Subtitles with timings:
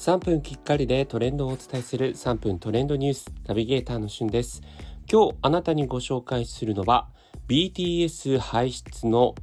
[0.00, 4.62] 3分きっかりでトレンドをお伝えする3分トレンドニュースナビゲーターのしゅんです。
[5.12, 7.10] 今日あなたにご紹介するのは
[7.48, 9.34] BTS 輩出の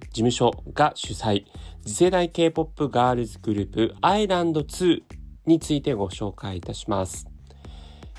[0.00, 1.46] 事務所が主催
[1.84, 5.02] 次世代 K-POP ガールズグループアイランド2
[5.46, 7.26] についてご紹介いたします。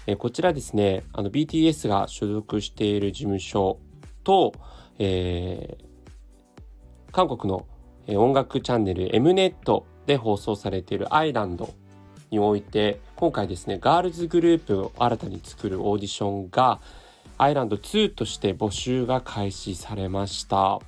[0.05, 3.79] えこちらですねあの BTS が所属している事務所
[4.25, 4.51] と、
[4.99, 7.65] えー、韓国の
[8.09, 11.73] 音楽チャンネル Mnet で放送されているアイランド
[12.35, 16.81] において今回ですねガールズグループを新たに作るオーディションが
[17.37, 20.79] アイランド2として募集が開始されました。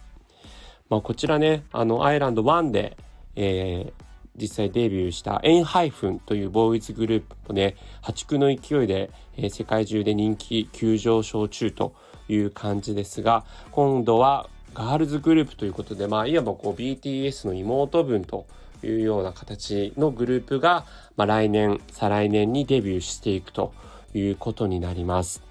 [0.89, 2.97] まあ、こちらねあのアイランド1で、
[3.35, 4.03] えー、
[4.35, 11.93] 実際デビューしたエンハイフンというボーイズグループもね破竹の勢いで、えー、世界中で人気急上昇中と
[12.29, 18.45] いう感じですが今度はガールズグループということでまあいわばこう BTS の妹分と
[18.85, 23.73] いうような形のグループが、まあ、来年再来年にデビューしていくと
[24.13, 25.41] いうことになります。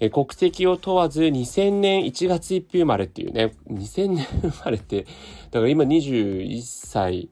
[0.00, 5.06] え国籍を問わず2000年1月1日生まれっていうね2000年生まれって
[5.52, 7.30] だから今21歳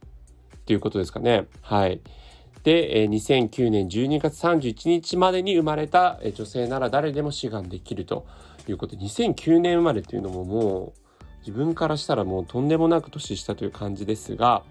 [0.57, 1.47] っていうことですかね。
[1.63, 2.01] はい。
[2.63, 8.27] で2009年12月31日までに生まれた女性なら誰でも志願できると
[8.69, 8.95] いうこと。
[8.95, 11.01] で2009年生まれっていうのももう
[11.41, 14.63] 自分からしたらもうとんでもなく年下という感じですが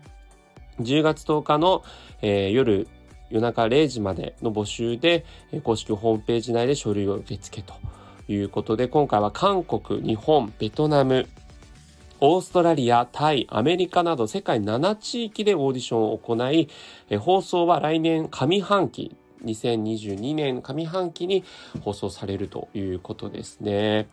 [0.80, 1.83] 10月10日の、
[2.22, 2.88] えー、夜
[3.30, 5.25] 夜中0時までの募集で、
[5.63, 7.75] 公式ホームページ内で書類を受け付けと
[8.27, 11.27] いうことで、今回は韓国、日本、ベトナム、
[12.21, 16.69] オーストラリア、タイ、アメリカなど世界7地域でオーディションを行い、
[17.19, 21.45] 放送は来年上半期、2022年上半期に
[21.81, 24.08] 放送されるということですね。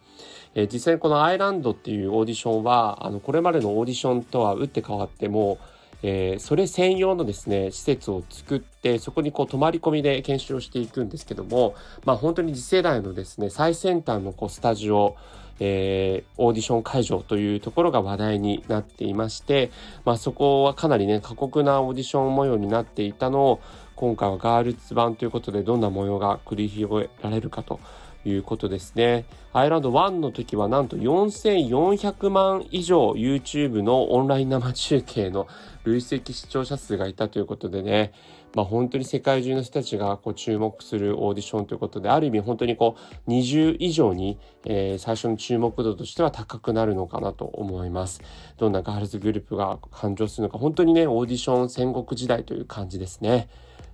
[0.73, 5.59] 実際このアイランドっていうオーディションは、あの、これまでのオーディションとは打って変わっても、
[6.03, 11.75] えー、それ専用のですね施設を作ってそこにこう泊まり込みで研修をしていくんですけども
[12.05, 15.17] まあ本当に次世代のですね最先端のこうスタジオ
[15.59, 19.71] えー、オーディション会場というところが話題になっていまして、
[20.05, 23.61] まあ、そこはかなりね過酷なオーディション模様になっていたのを
[23.95, 27.81] 今回はガールズ版ということでどんな模様が繰り広げられるかと
[28.29, 29.25] いうことですね。
[29.53, 35.47] アイランド1の時はなんと4400万以上 YouTube のオンライン生中継の
[35.85, 38.13] 累積視聴者数がいたということでね、
[38.55, 48.23] まあ本当に世界中の人たちがこう注目するオーディションということで、ある意味本当にこう20以上に、えー、最初の注目度としては高くなるのかなと思います。
[48.57, 53.49] どんなガールズグループが誕生するのか、本当にね、オーディション戦国時代という感じですね。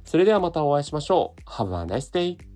[0.04, 1.50] それではまたお会いしましょう。
[1.50, 2.51] Have a nice day!